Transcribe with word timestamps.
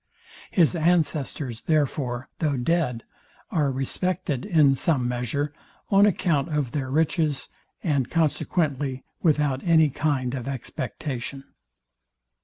His 0.49 0.75
ancestors, 0.75 1.61
therefore, 1.61 2.27
though 2.39 2.57
dead, 2.57 3.03
are 3.51 3.69
respected, 3.71 4.45
in 4.47 4.73
some 4.73 5.07
measure, 5.07 5.53
on 5.91 6.07
account 6.07 6.49
of 6.49 6.71
their 6.71 6.89
riches, 6.89 7.49
and 7.83 8.09
consequently 8.09 9.03
without 9.21 9.61
any 9.63 9.91
kind 9.91 10.33
of 10.33 10.47
expectation. 10.47 11.43